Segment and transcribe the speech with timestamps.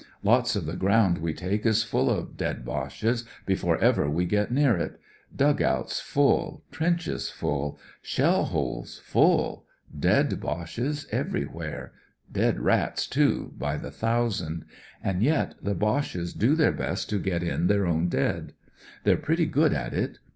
[0.23, 4.51] Lots of the ground we take is full of dead Boches before ever we get
[4.51, 4.99] near it—
[5.35, 9.67] dug outs full, trenches full, sheU holes full
[9.99, 11.91] dead Boches everywhere;
[12.31, 14.65] dead rats, too, by the thousand.
[15.03, 18.53] And yet the Boches do their best to get in thek own dead.
[19.03, 20.17] They're pretty good at it.